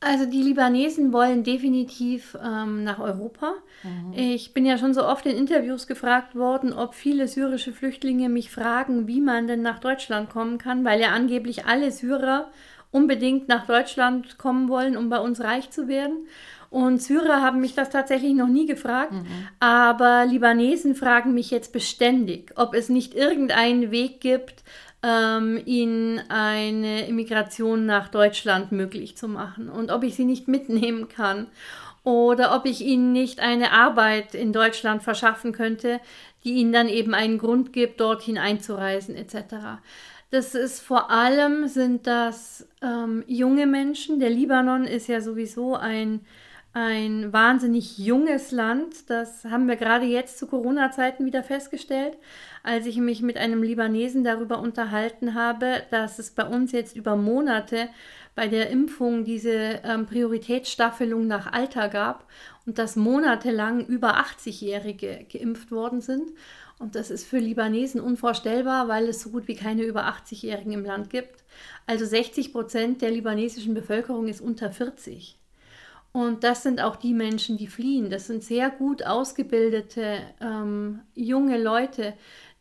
[0.04, 3.54] Also die Libanesen wollen definitiv ähm, nach Europa.
[3.82, 4.12] Mhm.
[4.14, 8.50] Ich bin ja schon so oft in Interviews gefragt worden, ob viele syrische Flüchtlinge mich
[8.50, 12.50] fragen, wie man denn nach Deutschland kommen kann, weil ja angeblich alle Syrer
[12.90, 16.26] unbedingt nach Deutschland kommen wollen, um bei uns reich zu werden.
[16.68, 19.26] Und Syrer haben mich das tatsächlich noch nie gefragt, mhm.
[19.58, 24.64] aber Libanesen fragen mich jetzt beständig, ob es nicht irgendeinen Weg gibt,
[25.04, 31.08] ähm, ihnen eine Immigration nach Deutschland möglich zu machen und ob ich sie nicht mitnehmen
[31.08, 31.48] kann.
[32.04, 36.00] oder ob ich ihnen nicht eine Arbeit in Deutschland verschaffen könnte,
[36.44, 39.80] die ihnen dann eben einen Grund gibt, dorthin einzureisen etc.
[40.30, 44.20] Das ist vor allem sind das ähm, junge Menschen.
[44.20, 46.20] Der Libanon ist ja sowieso ein
[46.74, 49.08] ein wahnsinnig junges Land.
[49.08, 52.18] Das haben wir gerade jetzt zu Corona-Zeiten wieder festgestellt,
[52.64, 57.14] als ich mich mit einem Libanesen darüber unterhalten habe, dass es bei uns jetzt über
[57.14, 57.88] Monate
[58.34, 62.28] bei der Impfung diese ähm, Prioritätsstaffelung nach Alter gab
[62.66, 66.32] und dass monatelang über 80-Jährige geimpft worden sind.
[66.80, 70.84] Und das ist für Libanesen unvorstellbar, weil es so gut wie keine über 80-Jährigen im
[70.84, 71.44] Land gibt.
[71.86, 75.38] Also 60 Prozent der libanesischen Bevölkerung ist unter 40.
[76.16, 78.08] Und das sind auch die Menschen, die fliehen.
[78.08, 82.14] Das sind sehr gut ausgebildete ähm, junge Leute,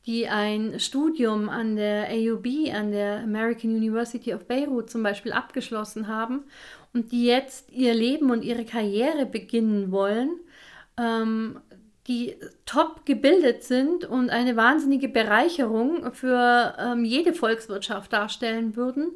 [0.08, 6.08] die ein Studium an der AUB, an der American University of Beirut zum Beispiel abgeschlossen
[6.08, 6.46] haben
[6.94, 10.32] und die jetzt ihr Leben und ihre Karriere beginnen wollen,
[11.00, 11.60] ähm,
[12.08, 12.36] die
[12.66, 19.12] top gebildet sind und eine wahnsinnige Bereicherung für ähm, jede Volkswirtschaft darstellen würden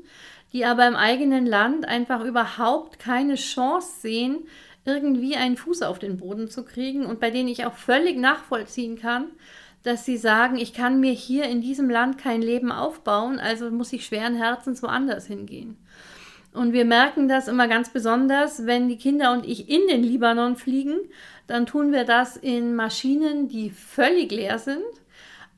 [0.53, 4.47] die aber im eigenen Land einfach überhaupt keine Chance sehen,
[4.85, 8.97] irgendwie einen Fuß auf den Boden zu kriegen und bei denen ich auch völlig nachvollziehen
[8.97, 9.25] kann,
[9.83, 13.93] dass sie sagen, ich kann mir hier in diesem Land kein Leben aufbauen, also muss
[13.93, 15.77] ich schweren Herzens woanders hingehen.
[16.53, 20.55] Und wir merken das immer ganz besonders, wenn die Kinder und ich in den Libanon
[20.55, 20.97] fliegen,
[21.45, 24.83] dann tun wir das in Maschinen, die völlig leer sind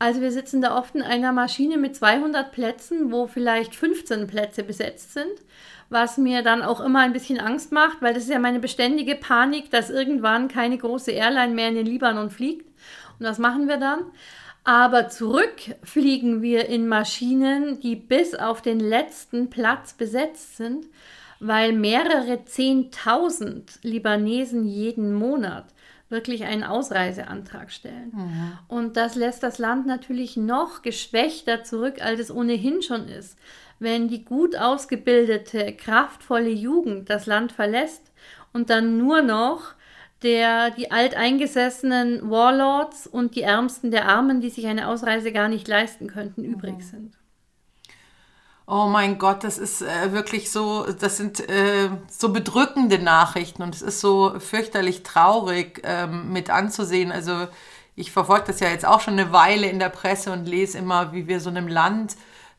[0.00, 4.62] also wir sitzen da oft in einer Maschine mit 200 Plätzen, wo vielleicht 15 Plätze
[4.62, 5.30] besetzt sind,
[5.90, 9.14] was mir dann auch immer ein bisschen Angst macht, weil das ist ja meine beständige
[9.14, 12.66] Panik, dass irgendwann keine große Airline mehr in den Libanon fliegt.
[13.18, 14.00] Und was machen wir dann?
[14.64, 20.86] Aber zurück fliegen wir in Maschinen, die bis auf den letzten Platz besetzt sind,
[21.40, 25.66] weil mehrere Zehntausend Libanesen jeden Monat
[26.10, 28.12] wirklich einen Ausreiseantrag stellen.
[28.12, 28.58] Mhm.
[28.68, 33.38] Und das lässt das Land natürlich noch geschwächter zurück, als es ohnehin schon ist.
[33.78, 38.12] Wenn die gut ausgebildete, kraftvolle Jugend das Land verlässt
[38.52, 39.74] und dann nur noch
[40.22, 45.66] der, die alteingesessenen Warlords und die Ärmsten der Armen, die sich eine Ausreise gar nicht
[45.66, 46.54] leisten könnten, mhm.
[46.54, 47.19] übrig sind.
[48.72, 53.74] Oh mein Gott, das ist äh, wirklich so, das sind äh, so bedrückende Nachrichten und
[53.74, 57.10] es ist so fürchterlich traurig ähm, mit anzusehen.
[57.10, 57.48] Also
[57.96, 61.12] ich verfolge das ja jetzt auch schon eine Weile in der Presse und lese immer,
[61.12, 62.14] wie wir so einem Land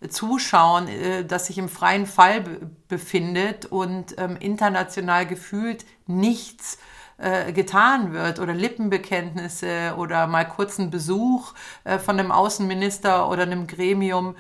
[0.10, 2.44] zuschauen, äh, das sich im freien Fall
[2.90, 6.78] befindet und ähm, international gefühlt nichts
[7.20, 11.54] äh, getan wird oder Lippenbekenntnisse oder mal kurzen Besuch
[11.86, 14.36] äh, von einem Außenminister oder einem Gremium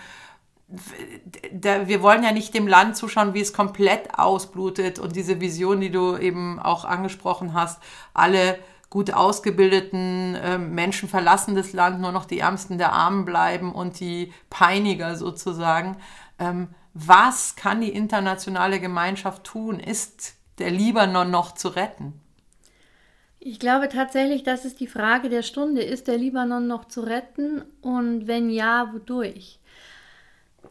[1.51, 5.91] wir wollen ja nicht dem Land zuschauen, wie es komplett ausblutet und diese Vision, die
[5.91, 7.81] du eben auch angesprochen hast,
[8.13, 8.57] alle
[8.89, 13.99] gut ausgebildeten äh, Menschen verlassen das Land, nur noch die Ärmsten der Armen bleiben und
[13.99, 15.97] die Peiniger sozusagen.
[16.37, 19.79] Ähm, was kann die internationale Gemeinschaft tun?
[19.79, 22.19] Ist der Libanon noch zu retten?
[23.39, 25.81] Ich glaube tatsächlich, das ist die Frage der Stunde.
[25.81, 27.63] Ist der Libanon noch zu retten?
[27.81, 29.60] Und wenn ja, wodurch?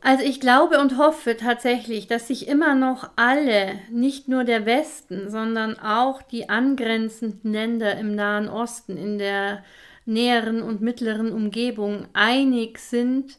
[0.02, 5.28] Also ich glaube und hoffe tatsächlich, dass sich immer noch alle, nicht nur der Westen,
[5.28, 9.62] sondern auch die angrenzenden Länder im Nahen Osten, in der
[10.06, 13.38] näheren und mittleren Umgebung einig sind,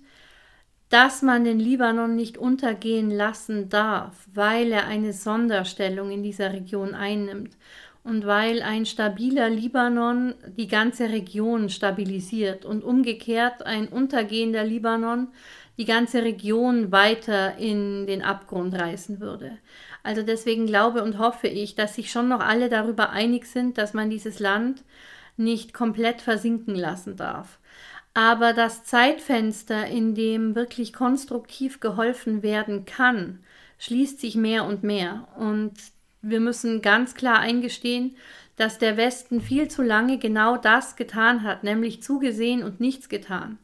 [0.89, 6.93] dass man den Libanon nicht untergehen lassen darf, weil er eine Sonderstellung in dieser Region
[6.93, 7.58] einnimmt
[8.04, 15.30] und weil ein stabiler Libanon die ganze Region stabilisiert und umgekehrt ein untergehender Libanon
[15.82, 19.58] die ganze Region weiter in den Abgrund reißen würde.
[20.04, 23.96] Also deswegen glaube und hoffe ich, dass sich schon noch alle darüber einig sind, dass
[23.96, 24.84] man dieses Land
[25.38, 27.58] nicht komplett versinken lassen darf.
[28.13, 33.39] Aber das Zeitfenster, in dem wirklich konstruktiv geholfen werden kann,
[33.80, 35.30] schließt sich mehr und mehr.
[35.36, 35.74] Und
[36.22, 38.15] wir müssen ganz klar eingestehen,
[38.56, 43.58] dass der Westen viel zu lange genau das getan hat, nämlich zugesehen und nichts getan.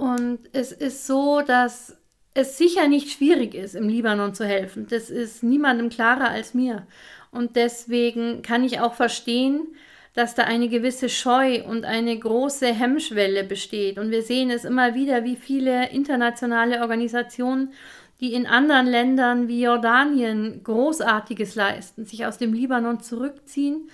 [0.00, 1.94] Und es ist so, dass
[2.32, 4.86] es sicher nicht schwierig ist, im Libanon zu helfen.
[4.88, 6.86] Das ist niemandem klarer als mir.
[7.30, 9.66] Und deswegen kann ich auch verstehen,
[10.14, 13.98] dass da eine gewisse Scheu und eine große Hemmschwelle besteht.
[13.98, 17.74] Und wir sehen es immer wieder, wie viele internationale Organisationen,
[18.20, 23.90] die in anderen Ländern wie Jordanien Großartiges leisten, sich aus dem Libanon zurückziehen,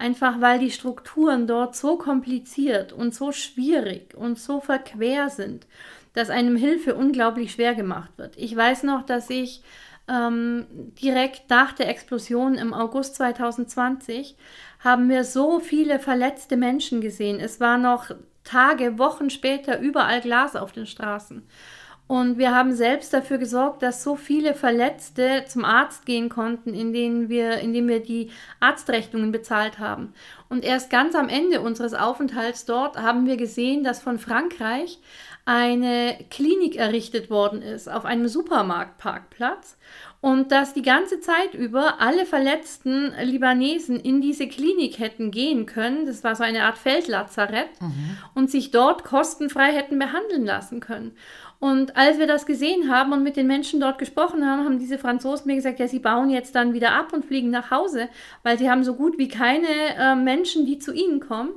[0.00, 5.66] einfach weil die Strukturen dort so kompliziert und so schwierig und so verquer sind,
[6.14, 8.36] dass einem Hilfe unglaublich schwer gemacht wird.
[8.36, 9.62] Ich weiß noch, dass ich
[10.08, 10.66] ähm,
[11.00, 14.36] direkt nach der Explosion im August 2020
[14.80, 17.38] haben wir so viele verletzte Menschen gesehen.
[17.38, 18.10] Es war noch
[18.42, 21.46] Tage, Wochen später überall Glas auf den Straßen.
[22.10, 27.28] Und wir haben selbst dafür gesorgt, dass so viele Verletzte zum Arzt gehen konnten, indem
[27.28, 30.12] wir, indem wir die Arztrechnungen bezahlt haben.
[30.48, 34.98] Und erst ganz am Ende unseres Aufenthalts dort haben wir gesehen, dass von Frankreich
[35.44, 39.78] eine Klinik errichtet worden ist auf einem Supermarktparkplatz
[40.20, 46.06] und dass die ganze Zeit über alle verletzten Libanesen in diese Klinik hätten gehen können.
[46.06, 48.18] Das war so eine Art Feldlazarett mhm.
[48.34, 51.12] und sich dort kostenfrei hätten behandeln lassen können.
[51.60, 54.96] Und als wir das gesehen haben und mit den Menschen dort gesprochen haben, haben diese
[54.96, 58.08] Franzosen mir gesagt, ja, sie bauen jetzt dann wieder ab und fliegen nach Hause,
[58.42, 59.68] weil sie haben so gut wie keine
[59.98, 61.50] äh, Menschen, die zu ihnen kommen.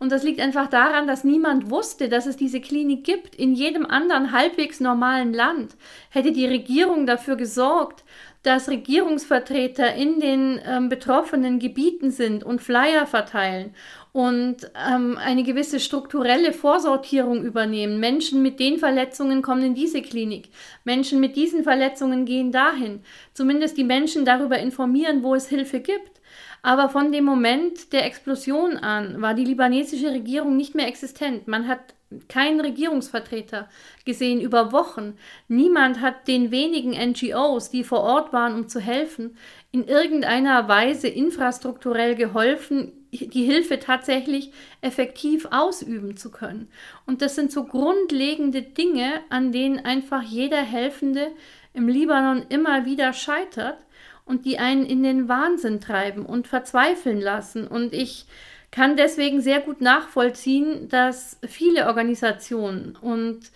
[0.00, 3.36] Und das liegt einfach daran, dass niemand wusste, dass es diese Klinik gibt.
[3.36, 5.76] In jedem anderen halbwegs normalen Land
[6.10, 8.02] hätte die Regierung dafür gesorgt,
[8.42, 13.72] dass Regierungsvertreter in den ähm, betroffenen Gebieten sind und Flyer verteilen
[14.14, 17.98] und ähm, eine gewisse strukturelle Vorsortierung übernehmen.
[17.98, 20.50] Menschen mit den Verletzungen kommen in diese Klinik.
[20.84, 23.00] Menschen mit diesen Verletzungen gehen dahin.
[23.32, 26.20] Zumindest die Menschen darüber informieren, wo es Hilfe gibt.
[26.62, 31.48] Aber von dem Moment der Explosion an war die libanesische Regierung nicht mehr existent.
[31.48, 31.80] Man hat
[32.28, 33.68] keinen Regierungsvertreter
[34.04, 35.18] gesehen über Wochen.
[35.48, 39.36] Niemand hat den wenigen NGOs, die vor Ort waren, um zu helfen,
[39.72, 46.68] in irgendeiner Weise infrastrukturell geholfen, die Hilfe tatsächlich effektiv ausüben zu können.
[47.06, 51.28] Und das sind so grundlegende Dinge, an denen einfach jeder Helfende
[51.72, 53.78] im Libanon immer wieder scheitert
[54.24, 57.66] und die einen in den Wahnsinn treiben und verzweifeln lassen.
[57.66, 58.26] Und ich
[58.70, 63.52] kann deswegen sehr gut nachvollziehen, dass viele Organisationen und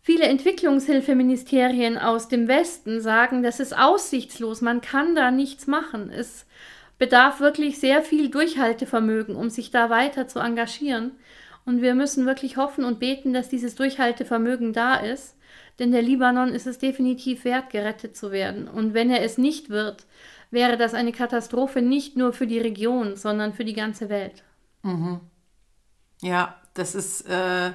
[0.00, 6.10] viele Entwicklungshilfeministerien aus dem Westen sagen, das ist aussichtslos, man kann da nichts machen.
[6.10, 6.46] Es
[6.98, 11.12] bedarf wirklich sehr viel Durchhaltevermögen, um sich da weiter zu engagieren.
[11.64, 15.36] Und wir müssen wirklich hoffen und beten, dass dieses Durchhaltevermögen da ist,
[15.78, 18.68] denn der Libanon ist es definitiv wert, gerettet zu werden.
[18.68, 20.06] Und wenn er es nicht wird,
[20.50, 24.42] wäre das eine Katastrophe nicht nur für die Region, sondern für die ganze Welt.
[24.82, 25.20] Mhm.
[26.20, 27.72] Ja, das ist äh,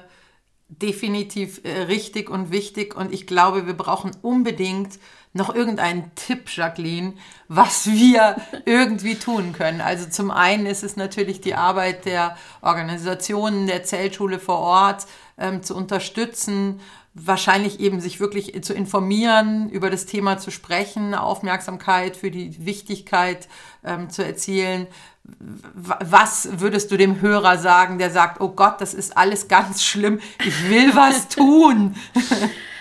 [0.68, 4.98] definitiv äh, richtig und wichtig und ich glaube, wir brauchen unbedingt
[5.34, 7.14] noch irgendeinen Tipp, Jacqueline,
[7.48, 9.80] was wir irgendwie tun können.
[9.80, 15.62] Also zum einen ist es natürlich die Arbeit der Organisationen, der Zeltschule vor Ort ähm,
[15.62, 16.80] zu unterstützen
[17.14, 23.48] wahrscheinlich eben sich wirklich zu informieren, über das Thema zu sprechen, Aufmerksamkeit für die Wichtigkeit
[23.84, 24.88] ähm, zu erzielen.
[25.22, 30.20] Was würdest du dem Hörer sagen, der sagt, oh Gott, das ist alles ganz schlimm,
[30.44, 31.94] ich will was tun?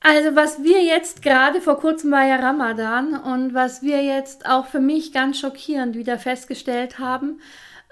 [0.00, 4.66] Also was wir jetzt gerade vor kurzem war ja Ramadan und was wir jetzt auch
[4.66, 7.40] für mich ganz schockierend wieder festgestellt haben,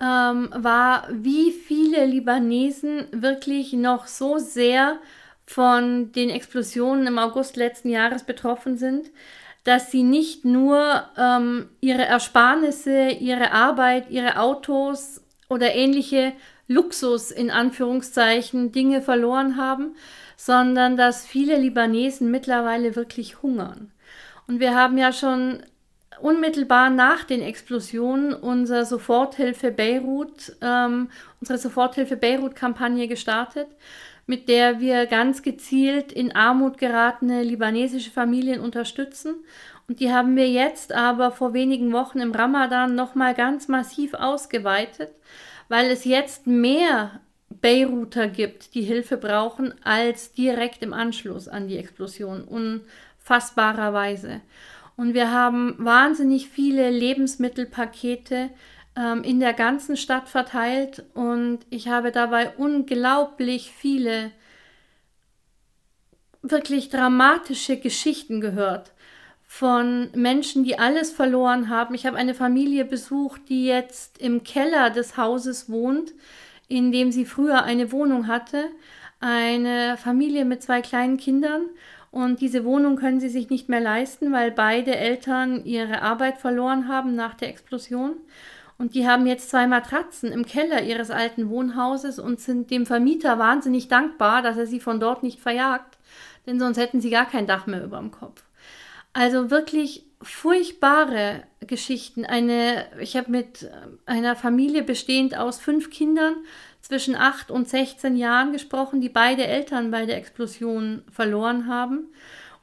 [0.01, 4.99] ähm, war, wie viele Libanesen wirklich noch so sehr
[5.47, 9.11] von den Explosionen im August letzten Jahres betroffen sind,
[9.65, 16.33] dass sie nicht nur ähm, ihre Ersparnisse, ihre Arbeit, ihre Autos oder ähnliche
[16.69, 19.97] Luxus in Anführungszeichen Dinge verloren haben,
[20.37, 23.91] sondern dass viele Libanesen mittlerweile wirklich hungern.
[24.47, 25.63] Und wir haben ja schon
[26.21, 33.69] unmittelbar nach den Explosionen unser Soforthilfe Beirut, ähm, unsere Soforthilfe Beirut-Kampagne gestartet
[34.27, 39.37] mit der wir ganz gezielt in Armut geratene libanesische Familien unterstützen.
[39.89, 45.11] Und die haben wir jetzt aber vor wenigen Wochen im Ramadan nochmal ganz massiv ausgeweitet,
[45.69, 47.21] weil es jetzt mehr
[47.67, 52.45] Beiruter gibt, die Hilfe brauchen, als direkt im Anschluss an die Explosion.
[52.45, 54.41] Unfassbarerweise.
[54.97, 58.51] Und wir haben wahnsinnig viele Lebensmittelpakete
[58.97, 64.31] ähm, in der ganzen Stadt verteilt und ich habe dabei unglaublich viele
[66.43, 68.93] wirklich dramatische Geschichten gehört
[69.43, 71.97] von Menschen, die alles verloren haben.
[71.97, 76.13] Ich habe eine Familie besucht, die jetzt im Keller des Hauses wohnt,
[76.69, 78.69] in dem sie früher eine Wohnung hatte.
[79.21, 81.63] Eine Familie mit zwei kleinen Kindern.
[82.11, 86.89] Und diese Wohnung können sie sich nicht mehr leisten, weil beide Eltern ihre Arbeit verloren
[86.89, 88.17] haben nach der Explosion.
[88.79, 93.39] Und die haben jetzt zwei Matratzen im Keller ihres alten Wohnhauses und sind dem Vermieter
[93.39, 95.99] wahnsinnig dankbar, dass er sie von dort nicht verjagt,
[96.47, 98.45] denn sonst hätten sie gar kein Dach mehr über dem Kopf.
[99.15, 102.25] Also wirklich furchtbare Geschichten.
[102.25, 103.71] Eine, ich habe mit
[104.07, 106.37] einer Familie bestehend aus fünf Kindern
[106.81, 112.09] zwischen acht und 16 Jahren gesprochen, die beide Eltern bei der Explosion verloren haben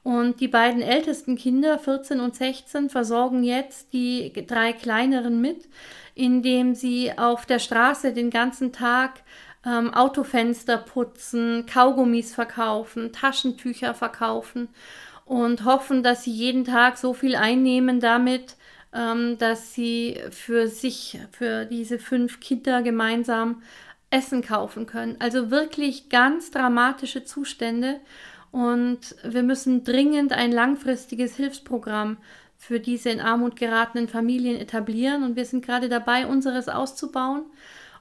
[0.01, 5.69] Und die beiden ältesten Kinder, 14 und 16, versorgen jetzt die drei kleineren mit,
[6.15, 9.21] indem sie auf der Straße den ganzen Tag
[9.65, 14.69] ähm, Autofenster putzen, Kaugummis verkaufen, Taschentücher verkaufen
[15.25, 18.55] und hoffen, dass sie jeden Tag so viel einnehmen damit,
[18.93, 23.61] ähm, dass sie für sich, für diese fünf Kinder gemeinsam
[24.09, 25.15] Essen kaufen können.
[25.19, 27.99] Also wirklich ganz dramatische Zustände.
[28.51, 32.17] Und wir müssen dringend ein langfristiges Hilfsprogramm
[32.57, 35.23] für diese in Armut geratenen Familien etablieren.
[35.23, 37.45] Und wir sind gerade dabei, unseres auszubauen.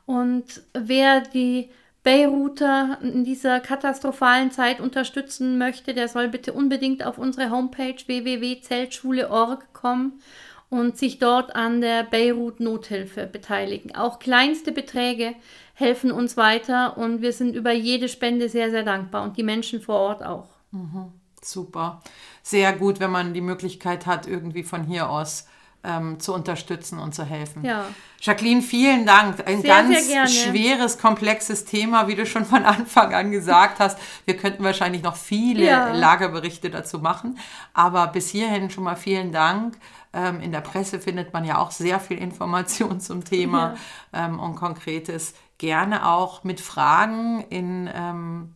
[0.05, 1.71] Und wer die
[2.05, 9.73] Beiruter in dieser katastrophalen Zeit unterstützen möchte, der soll bitte unbedingt auf unsere Homepage www.zeltschule.org
[9.73, 10.21] kommen
[10.69, 13.95] und sich dort an der Beirut Nothilfe beteiligen.
[13.95, 15.35] Auch kleinste Beträge
[15.75, 19.81] helfen uns weiter und wir sind über jede Spende sehr, sehr dankbar und die Menschen
[19.81, 20.49] vor Ort auch.
[20.71, 21.13] Mhm.
[21.41, 22.01] Super.
[22.43, 25.47] Sehr gut, wenn man die Möglichkeit hat, irgendwie von hier aus
[25.85, 27.65] ähm, zu unterstützen und zu helfen.
[27.65, 27.87] Ja.
[28.21, 29.47] Jacqueline, vielen Dank.
[29.47, 33.99] Ein Sehr, ganz sehr schweres, komplexes Thema, wie du schon von Anfang an gesagt hast.
[34.25, 35.93] Wir könnten wahrscheinlich noch viele Ja.
[35.93, 37.39] Lagerberichte dazu machen.
[37.75, 39.77] Aber bis hierhin schon mal vielen Dank.
[40.13, 43.75] Ähm, in der Presse findet man ja auch sehr viel Information zum Thema
[44.13, 45.35] ähm, und Konkretes.
[45.59, 48.55] Gerne auch mit Fragen in, ähm,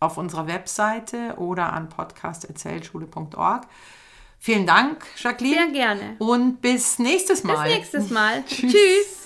[0.00, 3.66] auf unserer Webseite oder an podcast.erzählschule.org.
[4.40, 5.56] Vielen Dank, Jacqueline.
[5.56, 6.16] Sehr gerne.
[6.18, 7.68] Und bis nächstes Mal.
[7.68, 8.44] Bis nächstes Mal.
[8.48, 8.72] Tschüss.
[8.72, 9.18] Tschüss.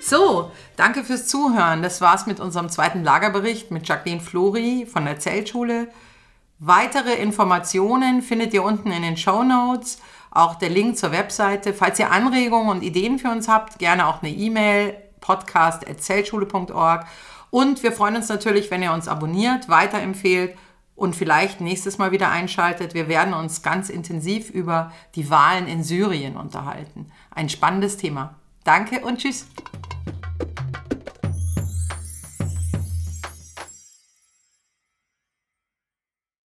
[0.00, 1.82] So, danke fürs Zuhören.
[1.82, 5.88] Das war's mit unserem zweiten Lagerbericht mit Jacqueline Flori von der Zeltschule.
[6.58, 10.00] Weitere Informationen findet ihr unten in den Show Notes,
[10.30, 11.74] auch der Link zur Webseite.
[11.74, 17.06] Falls ihr Anregungen und Ideen für uns habt, gerne auch eine E-Mail podcast@zeltschule.org
[17.50, 20.56] und wir freuen uns natürlich, wenn ihr uns abonniert, weiterempfehlt
[20.96, 22.94] und vielleicht nächstes Mal wieder einschaltet.
[22.94, 27.12] Wir werden uns ganz intensiv über die Wahlen in Syrien unterhalten.
[27.30, 28.34] Ein spannendes Thema.
[28.64, 29.46] Danke und tschüss.